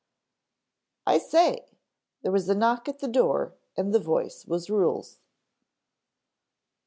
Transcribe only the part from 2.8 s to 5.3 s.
at the door and the voice was Ruhel's.